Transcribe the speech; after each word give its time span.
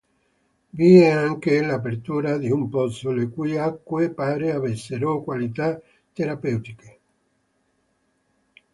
Vi 0.73 0.97
è 0.97 1.11
anche 1.11 1.61
l'apertura 1.61 2.37
di 2.39 2.49
un 2.49 2.69
pozzo, 2.69 3.11
le 3.11 3.29
cui 3.29 3.55
acque 3.59 4.09
pare 4.11 4.51
avessero 4.51 5.21
qualità 5.21 5.79
terapeutiche. 6.11 6.99